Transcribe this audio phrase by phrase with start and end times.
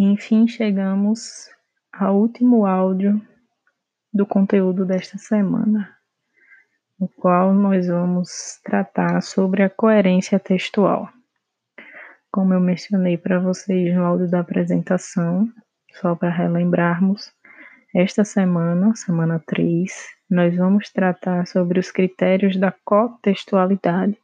[0.00, 1.50] Enfim, chegamos
[1.92, 3.20] ao último áudio
[4.14, 5.92] do conteúdo desta semana,
[7.00, 11.08] no qual nós vamos tratar sobre a coerência textual.
[12.30, 15.52] Como eu mencionei para vocês no áudio da apresentação,
[15.94, 17.32] só para relembrarmos,
[17.92, 19.90] esta semana, semana 3,
[20.30, 24.16] nós vamos tratar sobre os critérios da cotextualidade,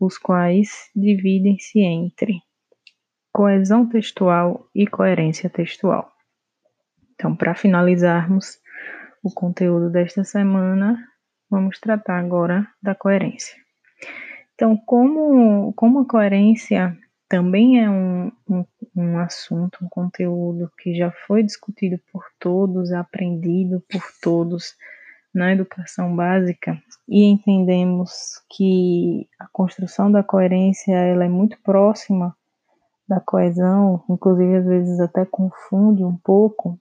[0.00, 2.40] os quais dividem-se entre
[3.32, 6.12] coesão textual e coerência textual.
[7.14, 8.58] Então, para finalizarmos
[9.22, 10.98] o conteúdo desta semana,
[11.48, 13.56] vamos tratar agora da coerência.
[14.54, 16.96] Então, como, como a coerência
[17.28, 18.64] também é um, um,
[18.94, 24.74] um assunto, um conteúdo que já foi discutido por todos, aprendido por todos
[25.32, 26.78] na educação básica,
[27.08, 32.36] e entendemos que a construção da coerência ela é muito próxima
[33.12, 36.78] da coesão, inclusive às vezes até confunde um pouco,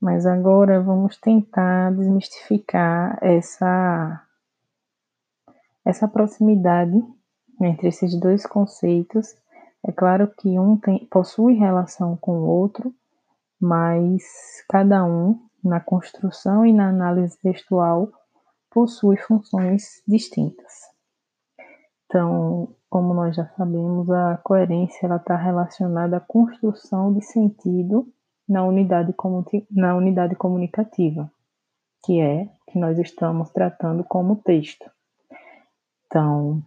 [0.00, 4.26] mas agora vamos tentar desmistificar essa
[5.84, 6.96] essa proximidade
[7.60, 9.36] entre esses dois conceitos.
[9.86, 12.94] É claro que um tem, possui relação com o outro,
[13.60, 14.22] mas
[14.70, 18.08] cada um, na construção e na análise textual,
[18.70, 20.91] possui funções distintas.
[22.12, 28.06] Então, como nós já sabemos, a coerência está relacionada à construção de sentido
[28.46, 29.14] na unidade,
[29.70, 31.32] na unidade comunicativa,
[32.04, 34.84] que é que nós estamos tratando como texto.
[36.04, 36.62] Então,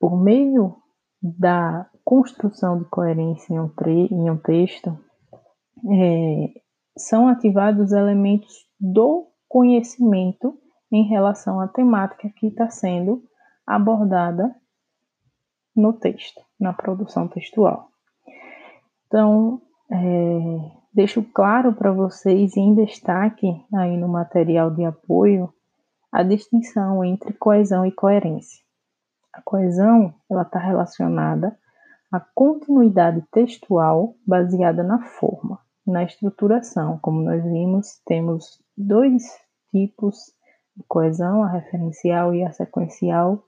[0.00, 0.74] por meio
[1.20, 3.70] da construção de coerência em um,
[4.10, 4.98] em um texto,
[5.92, 6.48] é,
[6.96, 10.58] são ativados elementos do conhecimento
[10.90, 13.22] em relação à temática que está sendo
[13.66, 14.54] abordada
[15.74, 17.88] no texto, na produção textual.
[19.06, 25.52] Então, é, deixo claro para vocês em destaque aí no material de apoio
[26.10, 28.62] a distinção entre coesão e coerência.
[29.32, 31.58] A coesão ela está relacionada
[32.12, 36.98] à continuidade textual baseada na forma, na estruturação.
[37.02, 39.24] Como nós vimos, temos dois
[39.72, 40.16] tipos
[40.76, 43.42] de coesão, a referencial e a sequencial,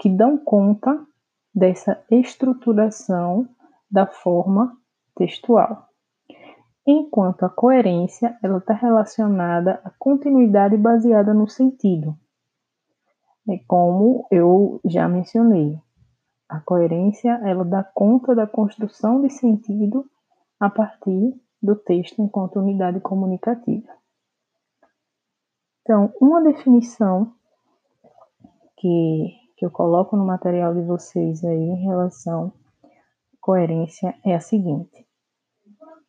[0.00, 1.06] que dão conta
[1.54, 3.46] dessa estruturação
[3.90, 4.74] da forma
[5.14, 5.88] textual.
[6.86, 12.16] Enquanto a coerência ela está relacionada à continuidade baseada no sentido.
[13.46, 15.78] É como eu já mencionei.
[16.48, 20.08] A coerência ela dá conta da construção de sentido
[20.58, 23.92] a partir do texto enquanto unidade comunicativa.
[25.82, 27.34] Então, uma definição
[28.78, 32.50] que que eu coloco no material de vocês aí em relação
[32.82, 35.06] à coerência é a seguinte: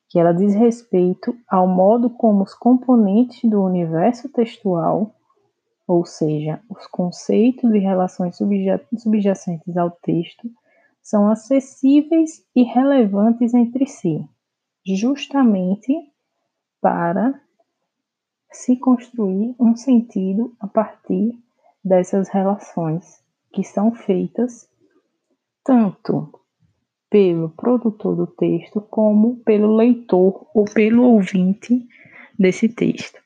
[0.08, 5.14] que ela diz respeito ao modo como os componentes do universo textual,
[5.86, 10.50] ou seja, os conceitos e relações subjacentes ao texto,
[11.04, 14.26] são acessíveis e relevantes entre si,
[14.86, 15.94] justamente
[16.80, 17.38] para
[18.50, 21.38] se construir um sentido a partir
[21.84, 23.21] dessas relações
[23.54, 24.70] que são feitas
[25.64, 26.32] tanto
[27.10, 31.86] pelo produtor do texto como pelo leitor ou pelo ouvinte
[32.40, 33.20] desse texto.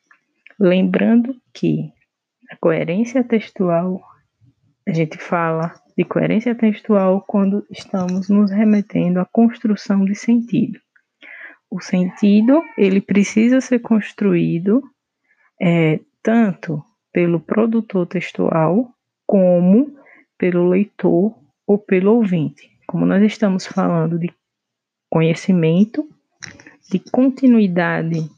[0.60, 1.94] Lembrando que
[2.50, 4.02] a coerência textual,
[4.88, 10.80] a gente fala de coerência textual quando estamos nos remetendo à construção de sentido.
[11.70, 14.82] O sentido ele precisa ser construído
[15.62, 18.92] é, tanto pelo produtor textual
[19.26, 19.96] como
[20.38, 21.36] pelo leitor
[21.66, 22.70] ou pelo ouvinte.
[22.88, 24.32] Como nós estamos falando de
[25.10, 26.08] conhecimento,
[26.90, 28.30] de continuidade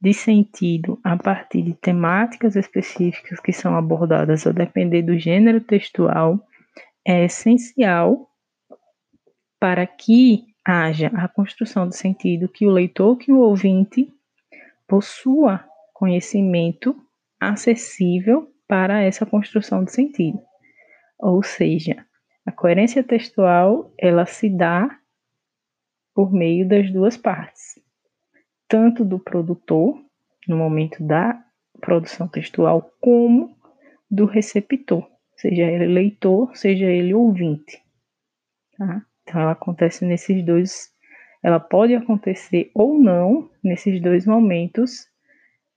[0.00, 6.44] de sentido a partir de temáticas específicas que são abordadas a depender do gênero textual,
[7.06, 8.28] é essencial
[9.60, 14.12] para que haja a construção do sentido que o leitor, que o ouvinte
[14.88, 16.96] possua conhecimento
[17.40, 20.40] acessível para essa construção de sentido.
[21.22, 22.04] Ou seja,
[22.44, 24.98] a coerência textual ela se dá
[26.12, 27.80] por meio das duas partes,
[28.66, 30.04] tanto do produtor
[30.48, 31.40] no momento da
[31.80, 33.56] produção textual como
[34.10, 37.80] do receptor, seja ele leitor, seja ele ouvinte.
[38.76, 39.06] Tá?
[39.22, 40.92] Então ela acontece nesses dois,
[41.40, 45.06] ela pode acontecer ou não nesses dois momentos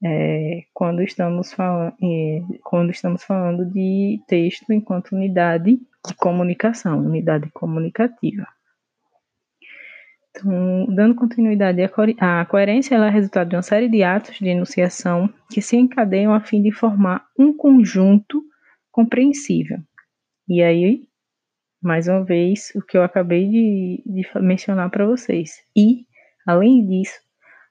[0.03, 7.49] é, quando, estamos falando, é, quando estamos falando de texto enquanto unidade de comunicação, unidade
[7.51, 8.47] comunicativa.
[10.29, 11.81] Então, dando continuidade
[12.19, 16.33] à coerência, ela é resultado de uma série de atos de enunciação que se encadeiam
[16.33, 18.43] a fim de formar um conjunto
[18.91, 19.77] compreensível.
[20.47, 21.07] E aí,
[21.81, 25.63] mais uma vez, o que eu acabei de, de mencionar para vocês.
[25.75, 26.05] E,
[26.45, 27.19] além disso,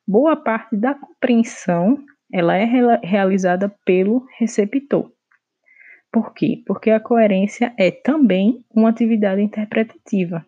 [0.07, 2.03] boa parte da compreensão
[2.35, 2.65] ela é
[3.01, 5.09] realizada pelo receptor.
[6.13, 6.65] Por quê?
[6.67, 10.45] Porque a coerência é também uma atividade interpretativa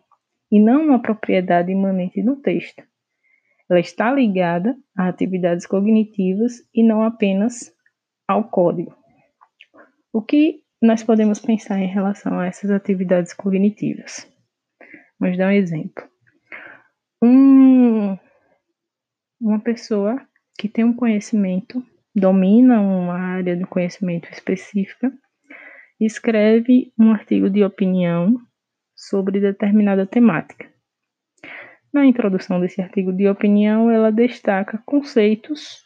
[0.51, 2.83] e não uma propriedade imanente do texto.
[3.69, 7.73] Ela está ligada a atividades cognitivas e não apenas
[8.27, 8.93] ao código.
[10.11, 14.29] O que nós podemos pensar em relação a essas atividades cognitivas?
[15.17, 16.03] Vamos dar um exemplo.
[17.23, 18.17] Um,
[19.39, 20.21] uma pessoa
[20.57, 25.13] que tem um conhecimento, domina uma área de conhecimento específica,
[25.99, 28.41] escreve um artigo de opinião
[28.95, 30.67] sobre determinada temática.
[31.93, 35.83] Na introdução desse artigo de opinião, ela destaca conceitos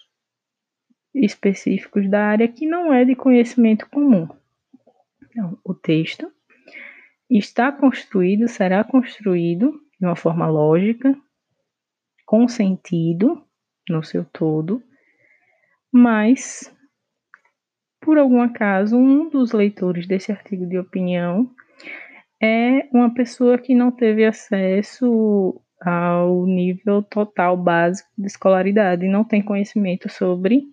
[1.14, 4.28] específicos da área que não é de conhecimento comum.
[5.24, 6.32] Então, o texto
[7.30, 11.16] está construído, será construído de uma forma lógica,
[12.26, 13.46] com sentido
[13.90, 14.82] no seu todo,
[15.92, 16.74] mas
[18.02, 21.50] por algum acaso um dos leitores desse artigo de opinião
[22.42, 29.42] é uma pessoa que não teve acesso ao nível total básico de escolaridade não tem
[29.42, 30.64] conhecimento sobre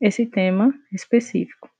[0.00, 1.70] esse tema específico.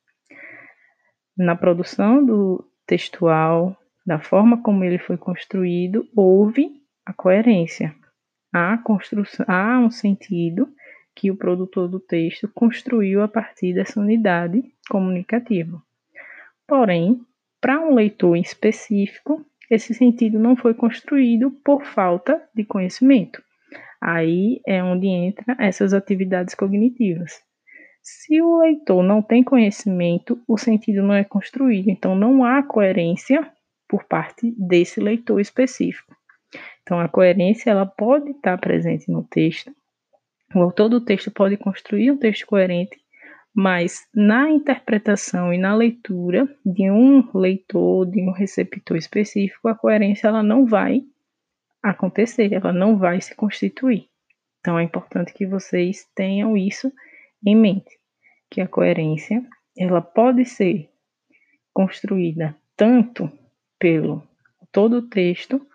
[1.37, 3.77] Na produção do textual,
[4.07, 6.71] da forma como ele foi construído, houve
[7.07, 7.95] a coerência.
[8.53, 10.69] Há, construção, há um sentido
[11.15, 15.83] que o produtor do texto construiu a partir dessa unidade comunicativa.
[16.67, 17.21] Porém,
[17.61, 23.43] para um leitor específico, esse sentido não foi construído por falta de conhecimento.
[24.01, 27.41] Aí é onde entra essas atividades cognitivas.
[28.03, 33.49] Se o leitor não tem conhecimento, o sentido não é construído, então não há coerência
[33.89, 36.17] por parte desse leitor específico.
[36.83, 39.75] Então a coerência ela pode estar presente no texto.
[40.55, 43.03] O autor do texto pode construir um texto coerente
[43.55, 50.29] mas na interpretação e na leitura de um leitor, de um receptor específico, a coerência
[50.29, 51.03] ela não vai
[51.83, 54.09] acontecer, ela não vai se constituir.
[54.61, 56.91] Então é importante que vocês tenham isso
[57.45, 57.99] em mente,
[58.51, 59.45] que a coerência
[59.77, 60.89] ela pode ser
[61.75, 63.31] construída tanto
[63.79, 64.23] pelo
[64.71, 65.67] todo o texto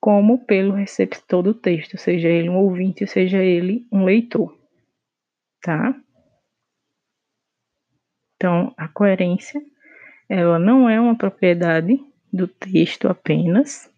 [0.00, 4.56] como pelo receptor do texto, seja ele um ouvinte, seja ele um leitor,
[5.62, 5.94] tá?
[8.36, 9.60] Então, a coerência,
[10.28, 12.02] ela não é uma propriedade
[12.32, 13.90] do texto apenas,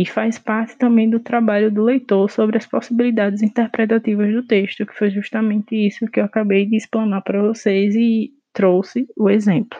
[0.00, 4.94] e faz parte também do trabalho do leitor sobre as possibilidades interpretativas do texto, que
[4.94, 9.78] foi justamente isso que eu acabei de explanar para vocês e trouxe o exemplo.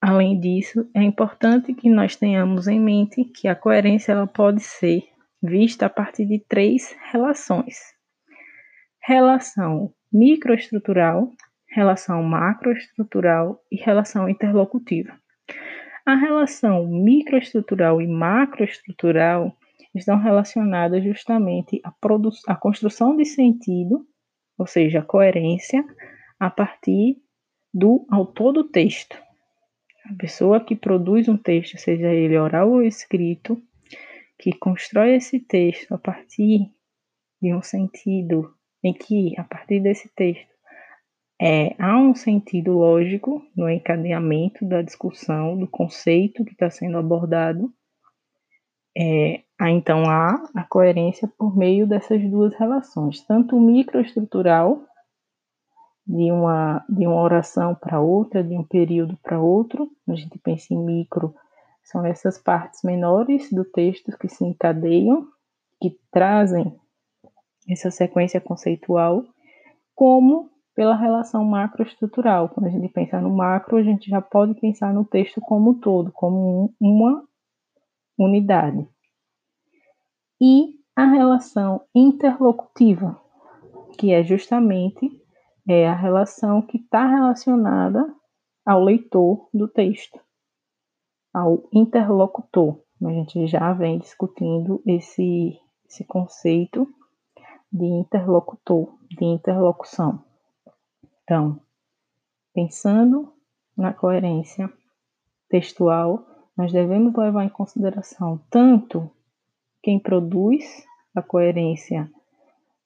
[0.00, 5.04] Além disso, é importante que nós tenhamos em mente que a coerência ela pode ser
[5.42, 7.76] vista a partir de três relações:
[9.02, 11.30] relação microestrutural,
[11.68, 15.12] relação macroestrutural e relação interlocutiva.
[16.06, 19.54] A relação microestrutural e macroestrutural
[19.94, 21.92] estão relacionadas justamente à,
[22.46, 24.06] à construção de sentido,
[24.56, 25.84] ou seja, a coerência,
[26.38, 27.16] a partir
[27.72, 29.16] do autor do texto.
[30.04, 33.60] A pessoa que produz um texto, seja ele oral ou escrito,
[34.38, 36.70] que constrói esse texto a partir
[37.40, 40.50] de um sentido em que, a partir desse texto,
[41.40, 47.72] é, há um sentido lógico no encadeamento da discussão, do conceito que está sendo abordado.
[48.96, 54.84] É, então há a coerência por meio dessas duas relações, tanto microestrutural,
[56.06, 59.90] de uma, de uma oração para outra, de um período para outro.
[60.08, 61.34] A gente pensa em micro,
[61.82, 65.26] são essas partes menores do texto que se encadeiam,
[65.80, 66.78] que trazem
[67.68, 69.24] essa sequência conceitual,
[69.94, 72.48] como pela relação macroestrutural.
[72.48, 75.74] Quando a gente pensa no macro, a gente já pode pensar no texto como um
[75.74, 77.22] todo, como uma
[78.18, 78.88] unidade.
[80.40, 83.20] E a relação interlocutiva,
[83.98, 85.19] que é justamente
[85.68, 88.14] é a relação que está relacionada
[88.64, 90.20] ao leitor do texto,
[91.32, 92.80] ao interlocutor.
[93.02, 96.86] A gente já vem discutindo esse, esse conceito
[97.72, 100.22] de interlocutor, de interlocução.
[101.22, 101.60] Então,
[102.52, 103.32] pensando
[103.76, 104.70] na coerência
[105.48, 106.26] textual,
[106.56, 109.10] nós devemos levar em consideração tanto
[109.82, 112.10] quem produz a coerência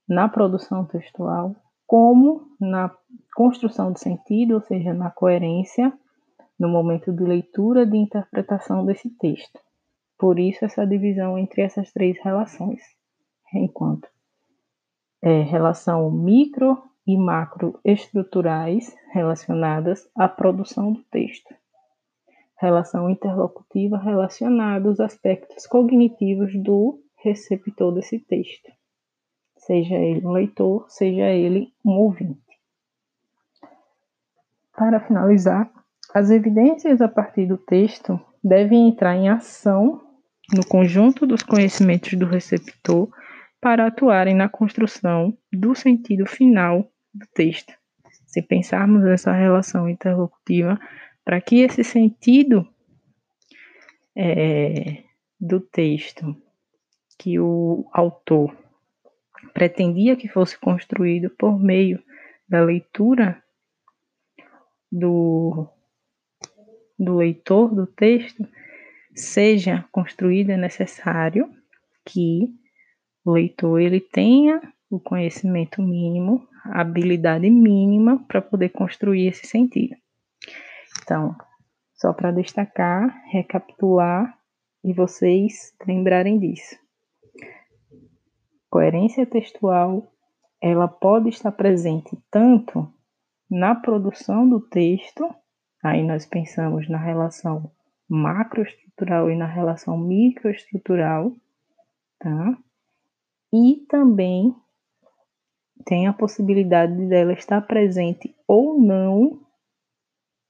[0.09, 2.90] na produção textual, como na
[3.34, 5.92] construção de sentido, ou seja, na coerência
[6.58, 9.60] no momento de leitura de interpretação desse texto.
[10.18, 12.80] Por isso, essa divisão entre essas três relações,
[13.52, 14.08] enquanto
[15.24, 21.54] é, relação micro e macroestruturais relacionadas à produção do texto.
[22.58, 28.70] Relação interlocutiva relacionada aos aspectos cognitivos do receptor desse texto,
[29.66, 32.40] seja ele um leitor, seja ele um ouvinte.
[34.76, 35.71] Para finalizar,
[36.14, 40.02] as evidências a partir do texto devem entrar em ação
[40.52, 43.09] no conjunto dos conhecimentos do receptor
[43.61, 47.73] para atuarem na construção do sentido final do texto.
[48.26, 50.78] Se pensarmos nessa relação interlocutiva,
[51.25, 52.68] para que esse sentido
[54.14, 55.04] é,
[55.40, 56.37] do texto
[57.18, 58.63] que o autor
[59.52, 62.02] pretendia que fosse construído por meio
[62.48, 63.42] da leitura
[64.90, 65.68] do,
[66.98, 68.46] do leitor do texto
[69.14, 71.48] seja construído, é necessário
[72.04, 72.48] que
[73.24, 74.60] o leitor ele tenha
[74.90, 79.96] o conhecimento mínimo, a habilidade mínima para poder construir esse sentido.
[81.02, 81.34] Então,
[81.94, 84.36] só para destacar, recapitular
[84.84, 86.83] e vocês lembrarem disso.
[88.75, 90.12] Coerência textual,
[90.61, 92.93] ela pode estar presente tanto
[93.49, 95.33] na produção do texto,
[95.81, 97.71] aí nós pensamos na relação
[98.09, 101.31] macroestrutural e na relação microestrutural,
[102.19, 102.59] tá?
[103.52, 104.52] E também
[105.85, 109.40] tem a possibilidade dela estar presente ou não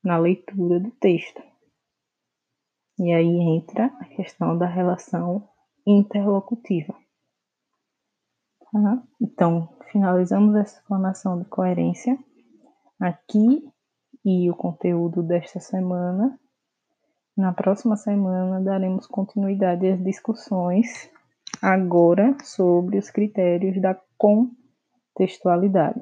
[0.03, 1.43] na leitura do texto.
[2.99, 5.47] E aí entra a questão da relação
[5.87, 7.04] interlocutiva.
[8.73, 9.03] Tá?
[9.21, 12.19] Então, finalizamos essa explanação de coerência
[12.99, 13.69] aqui
[14.25, 16.39] e o conteúdo desta semana.
[17.37, 21.11] Na próxima semana daremos continuidade às discussões
[21.61, 26.01] agora sobre os critérios da contextualidade.